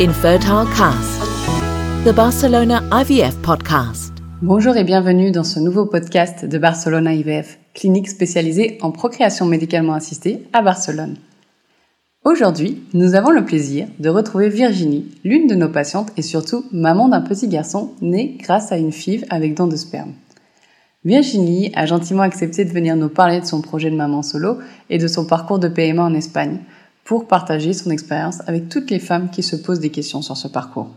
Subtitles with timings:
[0.00, 1.20] Infertile Cast,
[2.04, 4.12] the Barcelona IVF podcast.
[4.42, 9.94] Bonjour et bienvenue dans ce nouveau podcast de Barcelona IVF, clinique spécialisée en procréation médicalement
[9.94, 11.16] assistée à Barcelone.
[12.24, 17.08] Aujourd'hui, nous avons le plaisir de retrouver Virginie, l'une de nos patientes et surtout maman
[17.08, 20.12] d'un petit garçon né grâce à une FIV avec don de sperme.
[21.04, 24.58] Virginie a gentiment accepté de venir nous parler de son projet de maman solo
[24.90, 26.60] et de son parcours de PMA en Espagne
[27.08, 30.46] pour partager son expérience avec toutes les femmes qui se posent des questions sur ce
[30.46, 30.88] parcours.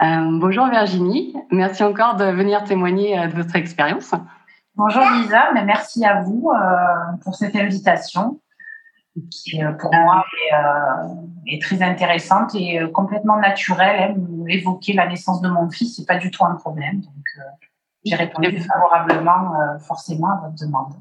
[0.00, 4.14] Euh, bonjour Virginie, merci encore de venir témoigner euh, de votre expérience.
[4.76, 8.40] Bonjour Lisa, mais merci à vous euh, pour cette invitation
[9.32, 10.22] qui pour moi
[11.46, 14.14] est, très intéressante et complètement naturelle.
[14.14, 14.44] Hein.
[14.46, 17.24] Évoquer la naissance de mon fils, c'est pas du tout un problème, donc
[18.04, 20.92] j'ai répondu favorablement forcément à votre demande.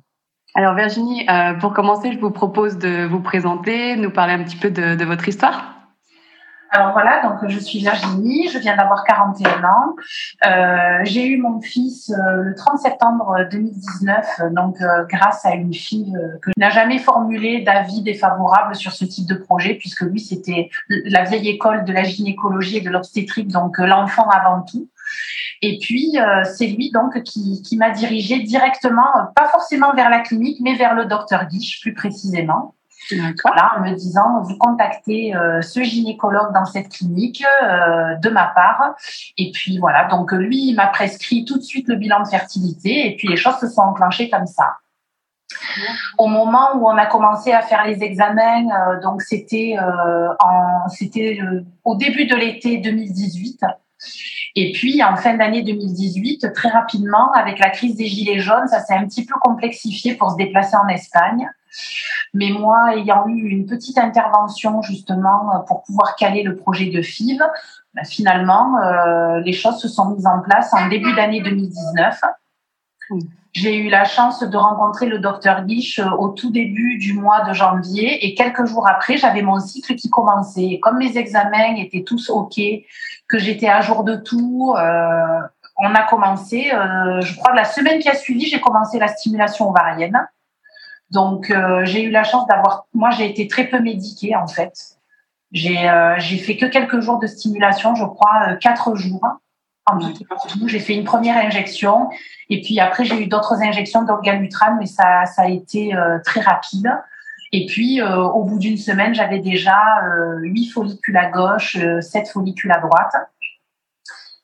[0.57, 4.55] Alors Virginie, euh, pour commencer, je vous propose de vous présenter, nous parler un petit
[4.55, 5.73] peu de, votre histoire.
[6.71, 9.95] Alors voilà, donc je suis Virginie, je viens d'avoir 41 ans.
[10.45, 14.77] Euh, j'ai eu mon fils euh, le 30 septembre 2019, donc
[15.09, 19.73] grâce à une fille que n'a jamais formulé d'avis défavorable sur ce type de projet,
[19.73, 24.61] puisque lui c'était la vieille école de la gynécologie et de l'obstétrique, donc l'enfant avant
[24.61, 24.87] tout.
[25.61, 30.09] Et puis, euh, c'est lui donc qui, qui m'a dirigé directement, euh, pas forcément vers
[30.09, 32.75] la clinique, mais vers le docteur Guiche, plus précisément.
[33.43, 38.95] Voilà, en me disant, vous contactez euh, ce gynécologue dans cette clinique de ma part.
[39.37, 43.07] Et puis voilà, donc lui, il m'a prescrit tout de suite le bilan de fertilité
[43.07, 44.77] et puis les choses se sont enclenchées comme ça.
[46.17, 48.65] Au moment où on a commencé à faire les examens,
[49.03, 49.77] donc c'était
[50.39, 51.39] en c'était
[51.83, 53.65] au début de l'été 2018.
[54.57, 58.79] Et puis, en fin d'année 2018, très rapidement, avec la crise des Gilets jaunes, ça
[58.79, 61.49] s'est un petit peu complexifié pour se déplacer en Espagne.
[62.33, 67.41] Mais moi, ayant eu une petite intervention justement pour pouvoir caler le projet de FIV,
[67.93, 72.21] ben, finalement, euh, les choses se sont mises en place en début d'année 2019.
[73.55, 77.45] J'ai eu la chance de rencontrer le docteur Guiche euh, au tout début du mois
[77.45, 80.79] de janvier et quelques jours après, j'avais mon cycle qui commençait.
[80.81, 82.59] comme mes examens étaient tous OK,
[83.29, 84.75] que j'étais à jour de tout.
[84.77, 85.39] Euh,
[85.77, 89.69] on a commencé, euh, je crois, la semaine qui a suivi, j'ai commencé la stimulation
[89.69, 90.27] ovarienne.
[91.11, 92.87] Donc, euh, j'ai eu la chance d'avoir.
[92.93, 94.73] Moi, j'ai été très peu médiquée en fait.
[95.53, 99.25] J'ai euh, fait que quelques jours de stimulation, je crois, euh, quatre jours
[100.65, 102.09] J'ai fait une première injection
[102.49, 106.91] et puis après j'ai eu d'autres injections d'organutrane, mais ça ça a été très rapide.
[107.57, 112.01] Et puis, euh, au bout d'une semaine, j'avais déjà euh, 8 follicules à gauche, euh,
[112.01, 113.15] 7 follicules à droite.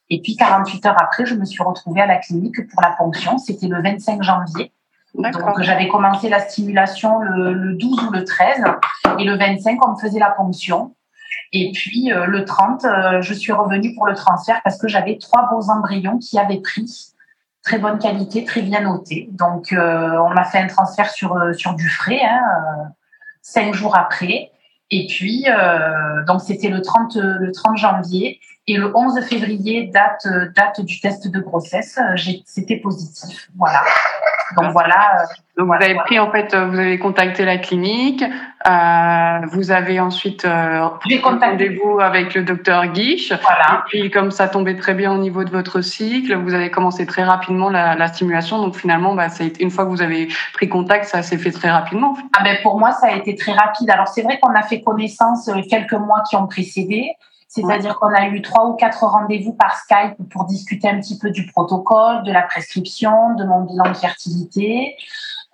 [0.09, 3.37] Et puis, 48 heures après, je me suis retrouvée à la clinique pour la ponction.
[3.37, 4.71] C'était le 25 janvier.
[5.13, 8.63] Donc, j'avais commencé la stimulation le, le, 12 ou le 13.
[9.19, 10.95] Et le 25, on me faisait la ponction.
[11.53, 15.17] Et puis, euh, le 30, euh, je suis revenue pour le transfert parce que j'avais
[15.17, 17.13] trois beaux embryons qui avaient pris
[17.63, 19.27] très bonne qualité, très bien noté.
[19.31, 22.21] Donc, euh, on m'a fait un transfert sur, sur du frais.
[22.23, 22.93] Hein,
[23.41, 24.51] cinq jours après.
[24.89, 28.39] Et puis, euh, donc c'était le 30, le 30 janvier.
[28.67, 31.99] Et le 11 février, date, date du test de grossesse,
[32.45, 33.49] c'était positif.
[33.57, 33.83] Voilà.
[34.57, 35.15] Donc voilà.
[35.19, 35.25] Euh,
[35.57, 40.45] donc vous avez pris en fait, vous avez contacté la clinique, euh, vous avez ensuite
[40.45, 40.87] euh,
[41.23, 43.33] rendez-vous avec le docteur Guiche.
[43.41, 43.83] Voilà.
[43.85, 47.05] Et puis comme ça tombait très bien au niveau de votre cycle, vous avez commencé
[47.05, 48.61] très rapidement la, la stimulation.
[48.61, 51.37] Donc finalement, bah, ça a été, une fois que vous avez pris contact, ça s'est
[51.37, 52.17] fait très rapidement.
[52.37, 53.89] Ah ben pour moi, ça a été très rapide.
[53.89, 57.11] Alors c'est vrai qu'on a fait connaissance euh, quelques mois qui ont précédé.
[57.53, 61.31] C'est-à-dire qu'on a eu trois ou quatre rendez-vous par Skype pour discuter un petit peu
[61.31, 64.95] du protocole, de la prescription, de mon bilan de fertilité.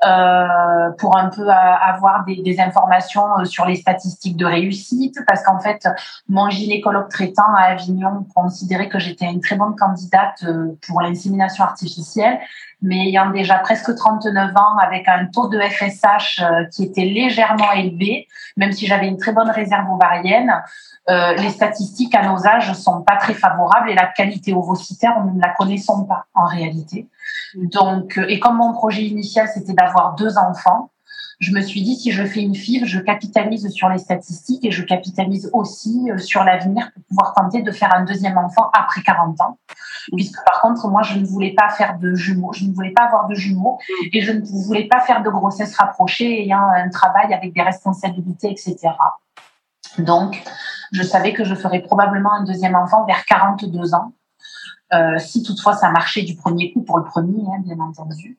[0.06, 5.41] Euh, pour un peu avoir des, des, informations euh, sur les statistiques de réussite, parce
[5.41, 5.88] qu'en fait,
[6.30, 11.63] mon gynécologue traitant à Avignon considérait que j'étais une très bonne candidate euh, pour l'insémination
[11.63, 12.38] artificielle,
[12.81, 18.27] mais ayant déjà presque 39 ans, avec un taux de FSH qui était légèrement élevé,
[18.56, 20.51] même si j'avais une très bonne réserve ovarienne,
[21.09, 25.35] euh, les statistiques à nos âges sont pas très favorables et la qualité ovocytaire, nous
[25.35, 27.07] ne la connaissons pas en réalité.
[27.56, 30.91] Donc, euh, et comme mon projet initial, c'était d'avoir deux enfants,
[31.39, 34.72] je me suis dit, si je fais une FIV, je capitalise sur les statistiques et
[34.72, 39.01] je capitalise aussi euh, sur l'avenir pour pouvoir tenter de faire un deuxième enfant après
[39.01, 39.60] 40 ans.
[40.16, 43.04] Puisque par contre, moi, je ne voulais pas faire de jumeaux, je ne voulais pas
[43.04, 43.78] avoir de jumeaux
[44.12, 48.50] et je ne voulais pas faire de grossesse rapprochée ayant un travail avec des responsabilités,
[48.50, 48.75] etc.
[50.00, 50.44] Donc,
[50.92, 54.13] je savais que je ferais probablement un deuxième enfant vers 42 ans,
[54.94, 58.38] euh, si toutefois ça marchait du premier coup pour le premier, hein, bien entendu.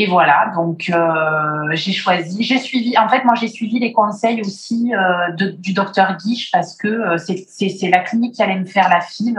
[0.00, 2.96] Et voilà, donc euh, j'ai choisi, j'ai suivi.
[2.96, 6.86] En fait, moi, j'ai suivi les conseils aussi euh, de, du docteur Guiche parce que
[6.86, 9.34] euh, c'est la clinique qui allait me faire la FIV.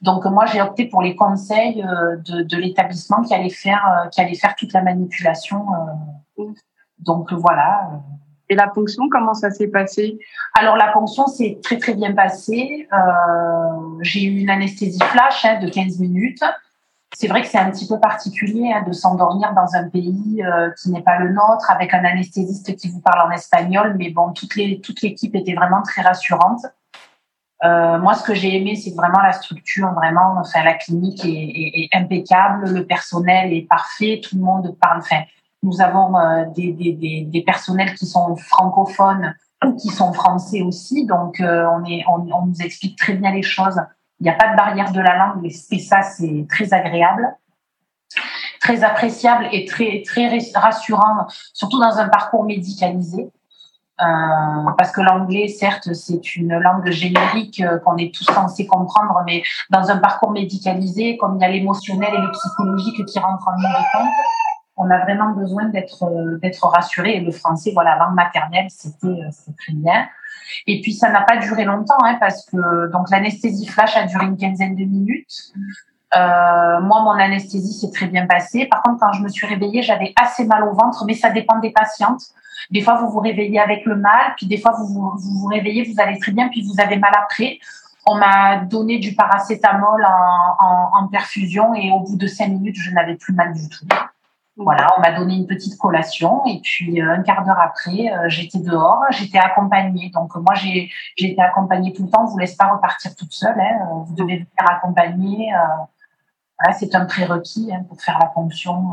[0.00, 4.20] Donc moi, j'ai opté pour les conseils euh, de, de l'établissement qui allait faire qui
[4.20, 5.64] allait faire toute la manipulation.
[6.98, 7.88] donc voilà.
[8.48, 10.18] Et la ponction, comment ça s'est passé?
[10.58, 12.88] Alors la ponction s'est très très bien passée.
[14.00, 16.42] j'ai eu une anesthésie flash hein, de 15 minutes
[17.14, 20.70] c'est vrai que c'est un petit peu particulier hein, de s'endormir dans un pays euh,
[20.80, 24.32] qui n'est pas le nôtre, avec un anesthésiste qui vous parle en espagnol, mais bon,
[24.32, 26.66] toute les, toute l'équipe était vraiment très rassurante.
[27.64, 31.88] Euh, moi, ce que j'ai aimé, c'est vraiment la structure, vraiment, enfin, la clinique est,
[31.92, 34.98] impeccable, le personnel est parfait, tout le monde parle.
[34.98, 35.22] Enfin,
[35.62, 40.62] nous avons euh, des, des, des, des, personnels qui sont francophones ou qui sont français
[40.62, 43.80] aussi, donc euh, on, est, on, on nous explique très bien les choses
[44.22, 47.26] il n'y a pas de barrière de la langue et ça, c'est très agréable,
[48.60, 53.32] très appréciable et très, très rassurant, surtout dans un parcours médicalisé.
[54.00, 59.22] Euh, parce que l'anglais, certes, c'est une langue générique euh, qu'on est tous censés comprendre,
[59.26, 63.48] mais dans un parcours médicalisé, comme il y a l'émotionnel et le psychologique qui rentrent
[63.48, 64.12] en ligne de compte,
[64.76, 67.16] on a vraiment besoin d'être euh, d'être rassuré.
[67.16, 69.18] Et le français, voilà, langue maternelle, c'était
[69.58, 70.06] très bien.
[70.66, 72.56] Et puis ça n'a pas duré longtemps hein, parce que
[73.10, 75.52] l'anesthésie flash a duré une quinzaine de minutes.
[76.14, 78.66] Euh, moi, mon anesthésie s'est très bien passée.
[78.66, 81.58] Par contre, quand je me suis réveillée, j'avais assez mal au ventre, mais ça dépend
[81.58, 82.22] des patientes.
[82.70, 86.00] Des fois, vous vous réveillez avec le mal, puis des fois, vous vous, réveillez, vous
[86.00, 87.58] allez très bien, puis vous avez mal après.
[88.06, 92.76] On m'a donné du paracétamol en, en, en perfusion et au bout de cinq minutes,
[92.76, 93.86] je n'avais plus mal du tout.
[94.56, 98.28] Voilà, on m'a donné une petite collation et puis euh, un quart d'heure après, euh,
[98.28, 100.10] j'étais dehors, j'étais accompagnée.
[100.14, 102.24] Donc moi, j'ai été accompagnée tout le temps.
[102.24, 103.58] On vous laisse pas repartir toute seule.
[103.58, 104.04] Hein.
[104.06, 105.54] Vous devez vous faire accompagner.
[105.54, 105.58] Euh,
[106.58, 108.84] voilà, c'est un prérequis hein, pour faire la ponction.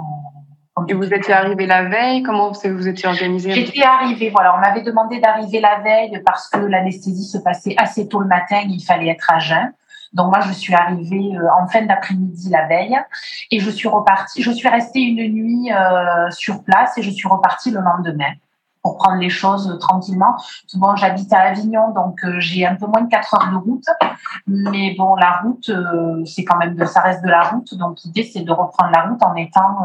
[0.87, 2.23] Et vous étiez arrivée la veille?
[2.23, 3.51] Comment vous étiez organisée?
[3.51, 4.55] J'étais arrivée, voilà.
[4.55, 8.61] On m'avait demandé d'arriver la veille parce que l'anesthésie se passait assez tôt le matin.
[8.65, 9.73] Il fallait être à jeun.
[10.13, 12.97] Donc moi, je suis arrivée euh, en fin d'après-midi la veille
[13.51, 14.41] et je suis repartie.
[14.41, 18.33] Je suis restée une nuit euh, sur place et je suis repartie le lendemain
[18.81, 20.37] pour prendre les choses tranquillement.
[20.75, 23.85] Bon, j'habite à Avignon, donc euh, j'ai un peu moins de 4 heures de route,
[24.47, 25.69] mais bon, la route,
[26.25, 29.01] c'est quand même de, ça reste de la route, donc l'idée c'est de reprendre la
[29.01, 29.79] route en étant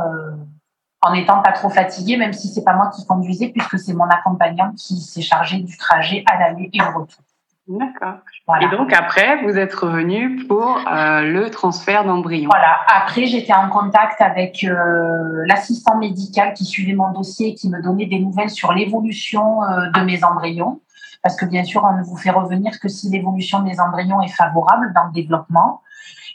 [1.04, 4.08] en étant pas trop fatiguée, même si c'est pas moi qui conduisais, puisque c'est mon
[4.08, 7.23] accompagnant qui s'est chargé du trajet à l'aller et au retour.
[7.66, 8.18] D'accord.
[8.46, 8.66] Voilà.
[8.66, 12.50] Et donc après, vous êtes revenu pour euh, le transfert d'embryon.
[12.50, 12.76] Voilà.
[12.94, 17.82] Après, j'étais en contact avec euh, l'assistant médical qui suivait mon dossier et qui me
[17.82, 20.82] donnait des nouvelles sur l'évolution euh, de mes embryons.
[21.22, 24.28] Parce que bien sûr, on ne vous fait revenir que si l'évolution des embryons est
[24.28, 25.80] favorable dans le développement.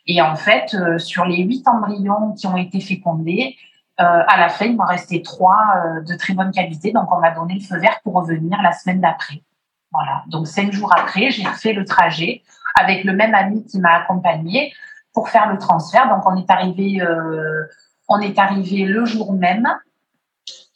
[0.07, 3.55] Et en fait, euh, sur les huit embryons qui ont été fécondés,
[3.99, 6.91] euh, à la fin, il m'en restait trois euh, de très bonne qualité.
[6.91, 9.43] Donc, on m'a donné le feu vert pour revenir la semaine d'après.
[9.91, 10.23] Voilà.
[10.27, 12.43] Donc cinq jours après, j'ai fait le trajet
[12.75, 14.73] avec le même ami qui m'a accompagné
[15.13, 16.09] pour faire le transfert.
[16.09, 17.65] Donc on est arrivé, euh,
[18.07, 19.67] on est arrivé le jour même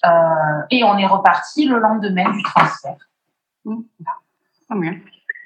[0.05, 0.09] euh,
[0.71, 2.97] et on est reparti le lendemain du transfert.
[3.65, 3.81] Mmh.
[4.69, 4.91] Voilà.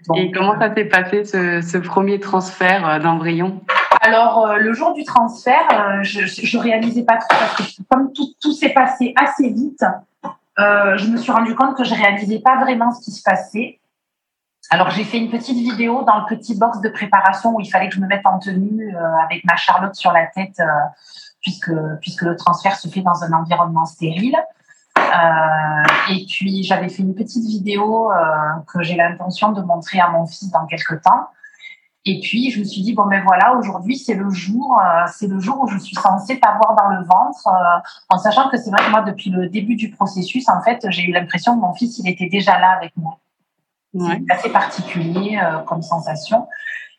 [0.07, 3.61] Donc, et comment ça s'est passé ce, ce premier transfert euh, d'embryon
[4.01, 8.13] alors, euh, le jour du transfert, euh, je, je réalisais pas trop parce que comme
[8.13, 9.83] tout, tout s'est passé assez vite,
[10.59, 13.79] euh, je me suis rendu compte que je réalisais pas vraiment ce qui se passait.
[14.69, 17.87] Alors j'ai fait une petite vidéo dans le petit box de préparation où il fallait
[17.87, 20.65] que je me mette en tenue euh, avec ma Charlotte sur la tête euh,
[21.41, 21.71] puisque
[22.01, 24.35] puisque le transfert se fait dans un environnement stérile.
[26.09, 28.11] Et puis j'avais fait une petite vidéo
[28.67, 31.27] que j'ai l'intention de montrer à mon fils dans quelques temps.
[32.09, 35.27] Et puis, je me suis dit, bon, ben voilà, aujourd'hui, c'est le jour, euh, c'est
[35.27, 38.69] le jour où je suis censée t'avoir dans le ventre, euh, en sachant que c'est
[38.69, 41.73] vrai que moi, depuis le début du processus, en fait, j'ai eu l'impression que mon
[41.73, 43.19] fils, il était déjà là avec moi.
[43.93, 44.21] Ouais.
[44.25, 46.47] C'est assez particulier euh, comme sensation.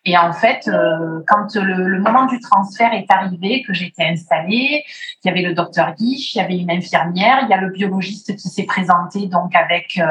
[0.04, 4.84] Et en fait, euh, quand le, le, moment du transfert est arrivé, que j'étais installée,
[5.22, 7.70] il y avait le docteur Guiche, il y avait une infirmière, il y a le
[7.70, 10.06] biologiste qui s'est présenté donc avec euh,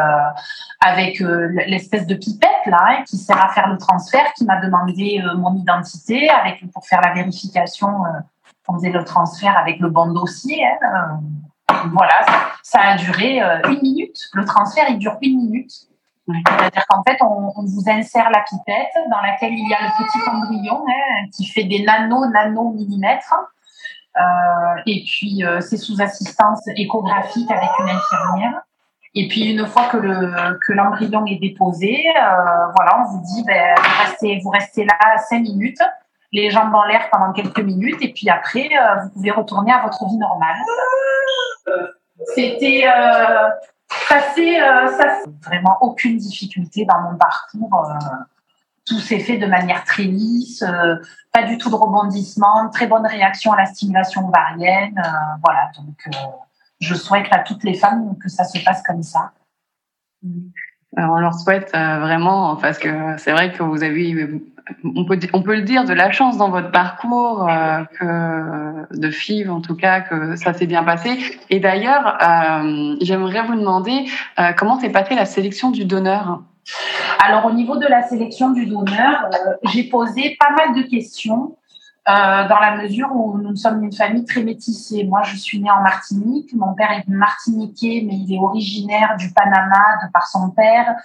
[0.85, 4.59] avec euh, l'espèce de pipette là hein, qui sert à faire le transfert, qui m'a
[4.59, 8.05] demandé euh, mon identité avec pour faire la vérification.
[8.05, 8.19] Euh,
[8.67, 10.65] on faisait le transfert avec le bon dossier.
[10.65, 11.21] Hein,
[11.93, 14.27] voilà, ça, ça a duré une minute.
[14.33, 15.87] Le transfert il dure une minute.
[16.27, 20.29] C'est-à-dire qu'en fait, on, vous insère la pipette dans laquelle il y a le petit
[20.29, 23.33] embryon hein, qui fait des nano-nano-millimètres.
[24.17, 28.61] Euh, et puis, euh, c'est sous assistance échographique avec une infirmière.
[29.15, 33.43] Et puis, une fois que le que l'embryon est déposé, euh, voilà, on vous dit,
[33.45, 35.81] ben, vous restez, vous restez là cinq minutes.
[36.33, 38.69] les jambes en l'air pendant quelques minutes et puis après,
[39.01, 40.57] vous pouvez retourner à votre vie normale.
[42.35, 42.85] C'était
[43.89, 47.87] ça c'est ça vraiment aucune difficulté dans mon parcours
[48.87, 50.95] tout s'est fait de manière très lisse, euh,
[51.33, 54.97] pas du tout de rebondissement, très bonne réaction à la stimulation ovarienne.
[54.97, 55.09] Euh,
[55.43, 56.27] voilà, donc euh,
[56.79, 59.31] je souhaite à toutes les femmes que ça se passe comme ça.
[60.95, 64.41] on leur souhaite vraiment, parce que c'est vrai que vous avez,
[64.83, 67.49] on peut, on peut le dire, de la chance dans votre parcours,
[67.99, 71.17] que de FIV en tout cas, que ça s'est bien passé.
[71.49, 72.17] Et d'ailleurs,
[73.01, 74.05] j'aimerais vous demander
[74.57, 76.41] comment s'est passée la sélection du donneur?
[77.19, 81.57] Alors au niveau de la sélection du donneur, euh, j'ai posé pas mal de questions
[82.07, 85.03] euh, dans la mesure où nous sommes une famille très métissée.
[85.03, 86.53] Moi, je suis née en Martinique.
[86.53, 90.95] Mon père est martiniquais, mais il est originaire du Panama de par son père,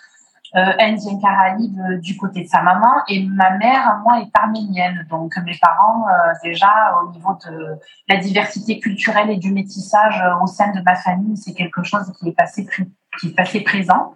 [0.57, 2.93] euh, indien caraïbe euh, du côté de sa maman.
[3.09, 5.07] Et ma mère, moi, est arménienne.
[5.11, 6.07] Donc mes parents,
[6.43, 7.79] déjà, au niveau de
[8.09, 12.29] la diversité culturelle et du métissage au sein de ma famille, c'est quelque chose qui
[12.29, 12.67] est passé,
[13.21, 14.15] qui est passé présent.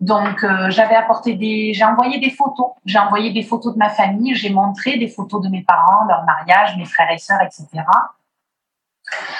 [0.00, 3.88] Donc euh, j'avais apporté des, j'ai envoyé des photos, j'ai envoyé des photos de ma
[3.88, 7.84] famille, j'ai montré des photos de mes parents, leur mariage, mes frères et sœurs, etc.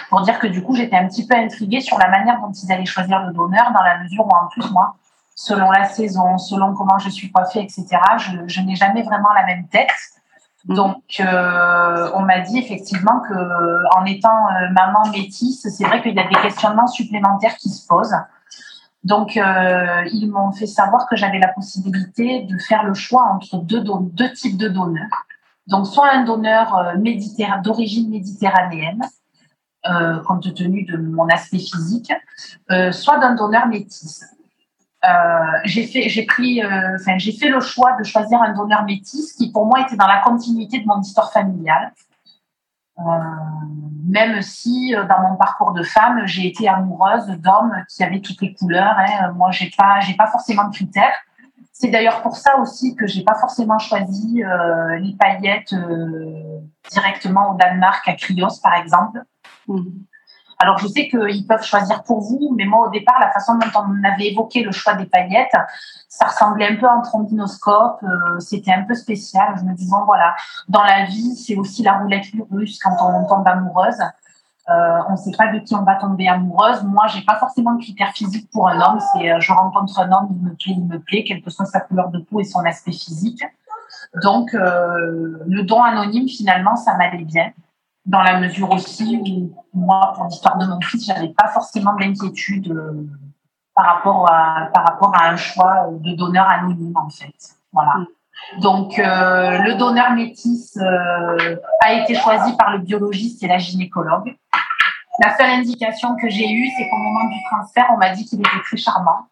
[0.08, 2.72] Pour dire que du coup j'étais un petit peu intriguée sur la manière dont ils
[2.72, 4.96] allaient choisir le donneur, dans la mesure où en plus moi,
[5.34, 7.86] selon la saison, selon comment je suis coiffée, etc.
[8.46, 9.90] Je, n'ai jamais vraiment la même tête.
[10.66, 10.74] Mmh.
[10.74, 16.14] Donc, euh, on m'a dit effectivement que en étant euh, maman métisse, c'est vrai qu'il
[16.14, 18.16] y a des questionnements supplémentaires qui se posent.
[19.02, 23.58] Donc, euh, ils m'ont fait savoir que j'avais la possibilité de faire le choix entre
[23.58, 25.26] deux, deux types de donneurs.
[25.66, 26.94] Donc, soit un donneur
[27.62, 29.02] d'origine méditerranéenne,
[30.26, 32.12] compte tenu de mon aspect physique,
[32.92, 34.24] soit d'un donneur métis.
[35.06, 36.26] Euh, j'ai fait, j'ai
[36.62, 40.06] euh, enfin, fait le choix de choisir un donneur métis qui, pour moi, était dans
[40.06, 41.92] la continuité de mon histoire familiale.
[42.98, 43.02] Euh,
[44.06, 48.54] même si dans mon parcours de femme, j'ai été amoureuse d'hommes qui avaient toutes les
[48.54, 48.96] couleurs.
[48.98, 49.32] Hein.
[49.32, 51.14] Moi, j'ai pas, pas forcément de critères.
[51.72, 54.42] C'est d'ailleurs pour ça aussi que j'ai pas forcément choisi
[55.00, 55.74] les paillettes
[56.88, 59.24] directement au Danemark à Krios, par exemple.
[59.66, 59.80] Mmh.
[60.64, 63.66] Alors, je sais qu'ils peuvent choisir pour vous, mais moi, au départ, la façon dont
[63.74, 65.54] on avait évoqué le choix des paillettes,
[66.08, 68.02] ça ressemblait un peu à un trombinoscope.
[68.02, 69.56] Euh, c'était un peu spécial.
[69.58, 70.34] Je me dis, bon, voilà,
[70.68, 74.00] dans la vie, c'est aussi la roulette russe quand on tombe amoureuse.
[74.70, 76.82] Euh, on ne sait pas de qui on va tomber amoureuse.
[76.84, 79.00] Moi, j'ai pas forcément de critères physiques pour un homme.
[79.12, 81.66] C'est euh, je rencontre un homme, il me plaît, il me plaît, quelle que soit
[81.66, 83.44] sa couleur de peau et son aspect physique.
[84.22, 87.52] Donc, euh, le don anonyme, finalement, ça m'allait bien
[88.06, 92.70] dans la mesure aussi où moi, pour l'histoire de mon fils, j'avais pas forcément d'inquiétude
[92.70, 93.06] euh,
[93.74, 97.34] par rapport à par rapport à un choix de donneur anonyme en fait.
[97.72, 97.94] Voilà.
[97.96, 98.60] Mm.
[98.60, 104.36] Donc euh, le donneur métis euh, a été choisi par le biologiste et la gynécologue.
[105.20, 108.40] La seule indication que j'ai eue, c'est qu'au moment du transfert, on m'a dit qu'il
[108.40, 109.28] était très charmant.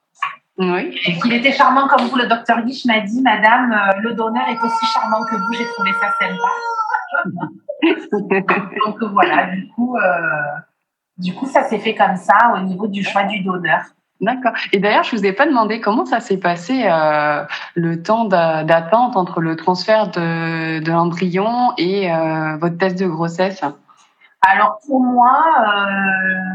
[0.59, 0.97] Oui.
[1.07, 2.17] Et qu'il était charmant comme vous.
[2.17, 5.52] Le docteur Guiche m'a dit, Madame, le donneur est aussi charmant que vous.
[5.55, 6.49] J'ai trouvé ça sympa.
[7.82, 10.00] Donc voilà, du coup, euh,
[11.18, 13.80] du coup, ça s'est fait comme ça au niveau du choix du donneur.
[14.20, 14.52] D'accord.
[14.72, 19.16] Et d'ailleurs, je vous ai pas demandé comment ça s'est passé euh, le temps d'attente
[19.16, 23.64] entre le transfert de, de l'embryon et euh, votre test de grossesse?
[24.42, 25.34] Alors pour moi,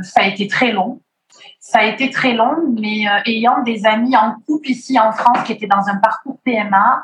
[0.01, 1.01] ça a été très long.
[1.59, 5.51] Ça a été très long, mais ayant des amis en couple ici en France qui
[5.51, 7.03] étaient dans un parcours PMA,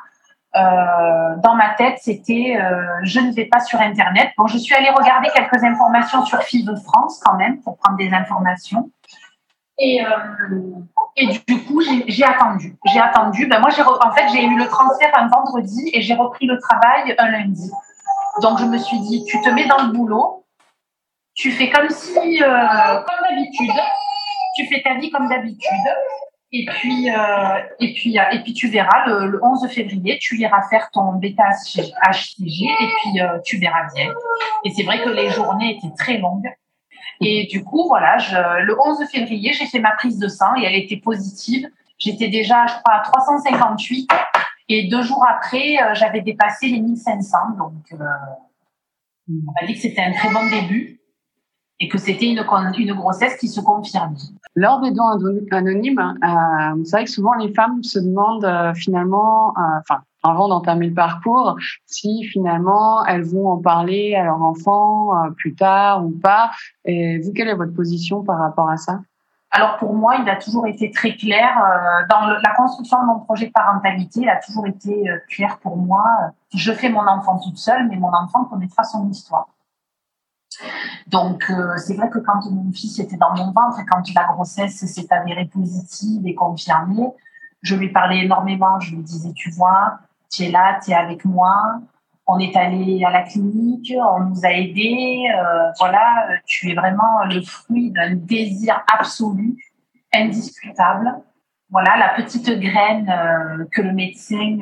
[0.55, 4.31] dans ma tête, c'était euh, je ne vais pas sur Internet.
[4.37, 8.13] Bon, je suis allée regarder quelques informations sur FIV France quand même pour prendre des
[8.13, 8.91] informations.
[9.79, 10.09] Et, euh,
[11.17, 12.75] et du coup, j'ai attendu.
[12.85, 13.47] J'ai attendu.
[13.47, 13.69] Ben moi,
[14.05, 17.71] en fait, j'ai eu le transfert un vendredi et j'ai repris le travail un lundi.
[18.41, 20.45] Donc, je me suis dit, tu te mets dans le boulot,
[21.33, 23.81] tu fais comme si, euh, comme d'habitude,
[24.55, 25.69] tu fais ta vie comme d'habitude.
[26.55, 30.61] Et puis, euh, et puis, et puis tu verras le, le, 11 février, tu iras
[30.69, 34.13] faire ton bêta HCG et puis euh, tu verras bien.
[34.63, 36.47] Et c'est vrai que les journées étaient très longues.
[37.21, 40.63] Et du coup, voilà, je, le 11 février, j'ai fait ma prise de sang et
[40.63, 41.67] elle était positive.
[41.97, 44.11] J'étais déjà, je crois, à 358.
[44.69, 47.37] Et deux jours après, euh, j'avais dépassé les 1500.
[47.57, 48.05] Donc, euh,
[49.27, 50.99] on m'a dit que c'était un très bon début
[51.79, 52.43] et que c'était une,
[52.77, 54.15] une grossesse qui se confirme.
[54.55, 55.09] Lors des dons
[55.51, 60.47] anonymes, euh, c'est vrai que souvent les femmes se demandent euh, finalement, euh, enfin, avant
[60.47, 66.05] d'entamer le parcours, si finalement elles vont en parler à leur enfant euh, plus tard
[66.05, 66.51] ou pas.
[66.85, 68.99] Et vous, quelle est votre position par rapport à ça?
[69.55, 73.19] Alors pour moi, il a toujours été très clair euh, dans la construction de mon
[73.19, 74.21] projet de parentalité.
[74.21, 76.05] Il a toujours été euh, clair pour moi.
[76.55, 79.47] Je fais mon enfant toute seule, mais mon enfant connaîtra son histoire.
[81.07, 84.25] Donc euh, c'est vrai que quand mon fils était dans mon ventre et quand la
[84.25, 87.09] grossesse s'est avérée positive et confirmée,
[87.61, 88.79] je lui parlais énormément.
[88.79, 89.99] Je lui disais, tu vois,
[90.31, 91.79] tu es là, tu es avec moi.
[92.25, 95.25] On est allé à la clinique, on nous a aidés.
[95.37, 99.57] Euh, voilà, tu es vraiment le fruit d'un désir absolu,
[100.13, 101.13] indiscutable.
[101.69, 104.59] Voilà, la petite graine euh, que le médecin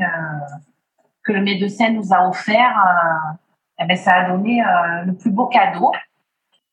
[1.23, 2.75] que le médecin nous a offert,
[3.81, 4.61] eh ben, ça a donné
[5.05, 5.91] le plus beau cadeau.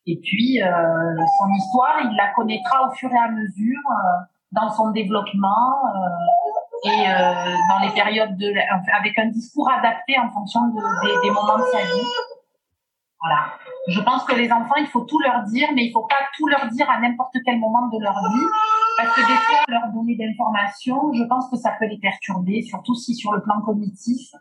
[0.06, 3.80] Et puis, son histoire, il la connaîtra au fur et à mesure
[4.52, 5.74] dans son développement
[6.84, 8.52] et euh, dans les périodes de,
[8.96, 12.06] avec un discours adapté en fonction de, des, moments de sa vie.
[13.20, 13.46] Voilà.
[13.88, 16.46] Je pense que les enfants, il faut tout leur dire, mais il faut pas tout
[16.46, 18.46] leur dire à n'importe quel moment de leur vie,
[18.96, 22.94] parce que des fois, leur donner d'informations, je pense que ça peut les perturber, surtout
[22.94, 24.34] si sur le plan cognitif,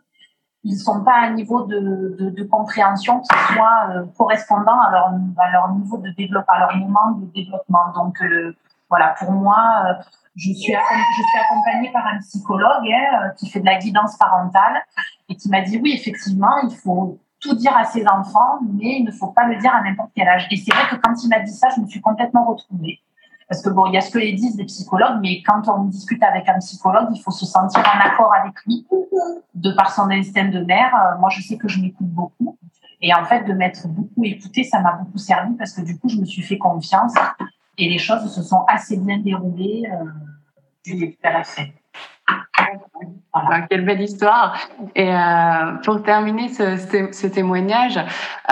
[0.64, 4.90] ils sont pas à un niveau de, de, de compréhension qui soit euh, correspondant à
[4.90, 5.06] leur,
[5.38, 7.92] à leur niveau de développement, à leur moment de développement.
[7.94, 8.56] Donc euh,
[8.90, 10.02] voilà, pour moi, euh,
[10.36, 14.16] je suis, je suis accompagnée par un psychologue hein, euh, qui fait de la guidance
[14.16, 14.82] parentale
[15.28, 19.04] et qui m'a dit oui, effectivement, il faut tout dire à ses enfants, mais il
[19.04, 20.48] ne faut pas le dire à n'importe quel âge.
[20.50, 23.00] Et c'est vrai que quand il m'a dit ça, je me suis complètement retrouvée.
[23.48, 25.84] Parce que bon, il y a ce que les disent des psychologues, mais quand on
[25.84, 28.86] discute avec un psychologue, il faut se sentir en accord avec lui,
[29.54, 30.94] de par son instinct de mère.
[30.94, 32.58] Euh, moi, je sais que je m'écoute beaucoup.
[33.00, 36.08] Et en fait, de m'être beaucoup écoutée, ça m'a beaucoup servi parce que du coup,
[36.08, 37.14] je me suis fait confiance
[37.78, 40.04] et les choses se sont assez bien déroulées euh,
[40.84, 41.66] du début à la fin.
[43.46, 43.66] Voilà.
[43.68, 44.56] quelle belle histoire.
[44.94, 46.76] Et euh, pour terminer ce,
[47.12, 47.98] ce, témoignage,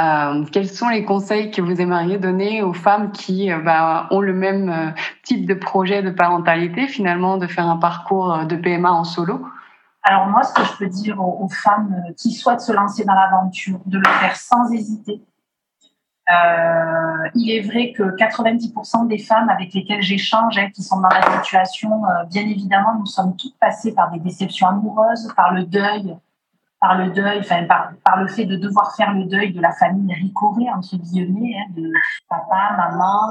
[0.00, 4.20] euh, quels sont les conseils que vous aimeriez donner aux femmes qui euh, bah, ont
[4.20, 4.90] le même euh,
[5.22, 9.46] type de projet de parentalité, finalement, de faire un parcours de PMA en solo?
[10.02, 13.14] Alors moi, ce que je peux dire aux, aux femmes qui souhaitent se lancer dans
[13.14, 15.20] l'aventure, de le faire sans hésiter,
[16.28, 21.08] euh, il est vrai que 90% des femmes avec lesquelles j'échange, hein, qui sont dans
[21.08, 25.64] la situation, euh, bien évidemment, nous sommes toutes passées par des déceptions amoureuses, par le
[25.64, 26.16] deuil,
[26.80, 29.72] par le deuil, enfin par, par le fait de devoir faire le deuil de la
[29.72, 31.90] famille ricorée entre guillemets, hein, de
[32.28, 33.28] papa, maman,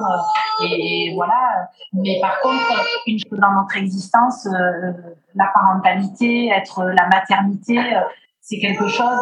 [0.61, 1.69] euh, et, voilà.
[1.93, 4.91] Mais par contre, une chose dans notre existence, euh,
[5.35, 8.01] la parentalité, être la maternité, euh,
[8.41, 9.19] c'est quelque chose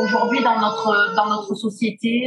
[0.00, 2.22] aujourd'hui dans notre dans notre société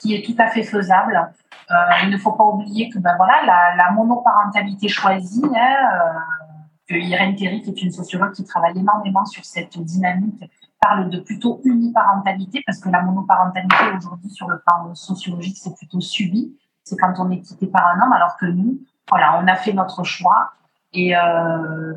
[0.00, 1.32] qui est tout à fait faisable.
[1.70, 6.18] Euh, il ne faut pas oublier que ben voilà la, la monoparentalité choisie, hein, euh,
[6.88, 10.44] que Irène Théry, qui est une sociologue qui travaille énormément sur cette dynamique,
[10.80, 16.00] parle de plutôt uniparentalité parce que la monoparentalité aujourd'hui sur le plan sociologique c'est plutôt
[16.00, 16.56] subi.
[16.82, 19.72] C'est quand on est quitté par un homme, alors que nous, voilà, on a fait
[19.72, 20.52] notre choix.
[20.92, 21.94] Et euh,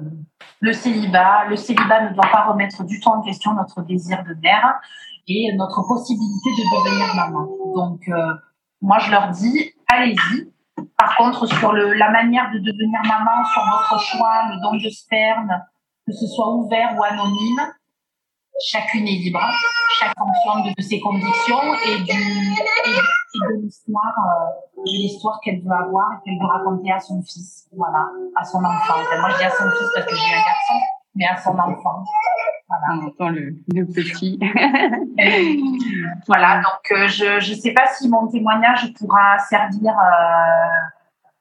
[0.60, 4.36] le célibat, le célibat ne doit pas remettre du tout en question notre désir de
[4.36, 4.80] mère
[5.28, 7.48] et notre possibilité de devenir maman.
[7.76, 8.34] Donc, euh,
[8.82, 10.52] moi, je leur dis, allez-y.
[10.98, 14.90] Par contre, sur le, la manière de devenir maman, sur votre choix, le don de
[14.90, 15.62] sperme,
[16.06, 17.62] que ce soit ouvert ou anonyme,
[18.66, 19.40] chacune est libre,
[20.00, 26.40] chaque fonction de, ses convictions et, de l'histoire, euh, l'histoire qu'elle veut avoir et qu'elle
[26.40, 28.06] veut raconter à son fils, voilà,
[28.36, 29.00] à son enfant.
[29.20, 30.80] moi, je dis à son fils parce que j'ai un garçon,
[31.16, 32.04] mais à son enfant.
[32.70, 33.56] On entend le,
[33.94, 34.40] petit.
[36.28, 40.80] voilà, donc euh, je ne sais pas si mon témoignage pourra servir, euh,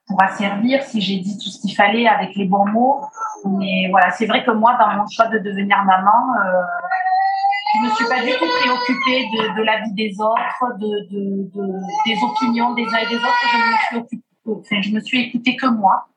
[0.07, 3.01] pourra servir si j'ai dit tout ce qu'il fallait avec les bons mots.
[3.47, 6.63] Mais voilà, c'est vrai que moi, dans mon choix de devenir maman, euh,
[7.75, 11.51] je me suis pas du tout préoccupée de, de la vie des autres, de, de,
[11.55, 11.73] de,
[12.07, 13.49] des opinions des uns et des autres.
[13.51, 16.09] Je me suis occupée, enfin, je me suis écoutée que moi.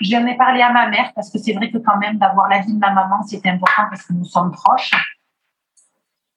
[0.00, 2.72] J'en ai parlé à ma mère parce que c'est vrai que quand même d'avoir l'avis
[2.72, 4.92] de ma maman, c'est important parce que nous sommes proches.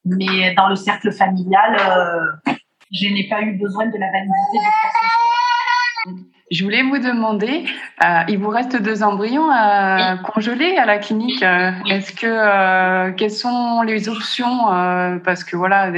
[0.04, 2.52] Mais dans le cercle familial, euh,
[2.92, 7.64] je n'ai pas eu besoin de la validité de je voulais vous demander,
[8.04, 11.42] euh, il vous reste deux embryons à congeler à la clinique.
[11.42, 15.90] Euh, est-ce que euh, quelles sont les options euh, Parce que voilà,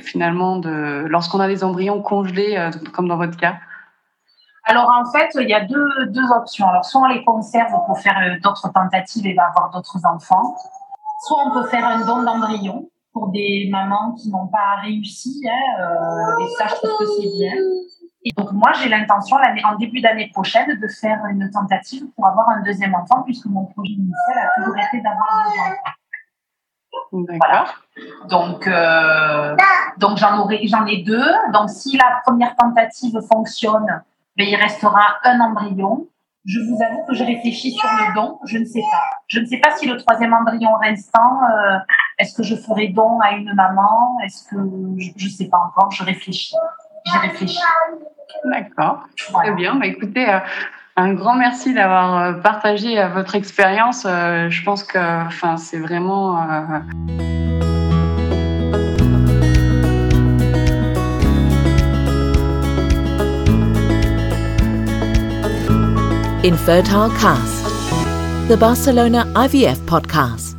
[0.00, 2.56] finalement, de, lorsqu'on a des embryons congelés,
[2.92, 3.56] comme dans votre cas?
[4.64, 6.68] Alors en fait, il y a deux, deux options.
[6.68, 10.54] Alors soit on les conserve pour faire euh, d'autres tentatives et avoir d'autres enfants,
[11.26, 15.42] soit on peut faire un don d'embryon pour des mamans qui n'ont pas réussi.
[15.46, 17.54] Hein, euh, et ça, je trouve que c'est bien.
[18.24, 22.48] Et donc moi, j'ai l'intention en début d'année prochaine de faire une tentative pour avoir
[22.50, 27.36] un deuxième enfant, puisque mon projet initial a toujours été d'avoir deux enfants.
[27.38, 27.64] Voilà.
[28.28, 29.56] Donc, euh,
[29.98, 31.32] donc j'en aurai, j'en ai deux.
[31.52, 34.02] Donc, si la première tentative fonctionne,
[34.36, 36.06] ben, il restera un embryon.
[36.44, 39.02] Je vous avoue que je réfléchis sur le don, je ne sais pas.
[39.28, 41.78] Je ne sais pas si le troisième embryon restant, euh,
[42.18, 44.18] est-ce que je ferai don à une maman?
[44.24, 44.56] Est-ce que
[44.98, 46.56] je ne sais pas encore, je réfléchis.
[47.06, 47.60] J'ai réfléchi.
[48.44, 49.76] D'accord, très bien.
[49.76, 50.40] Bah, écoutez, euh,
[50.96, 54.02] un grand merci d'avoir euh, partagé votre expérience.
[54.02, 56.44] je pense que enfin, c'est vraiment...
[66.44, 70.51] Infertile Cast, the Barcelona IVF podcast.